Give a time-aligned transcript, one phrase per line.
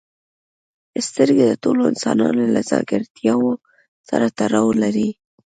[1.07, 3.51] سترګې د ټولو انسانانو له ځانګړتیاوو
[4.09, 5.09] سره تړاو لري.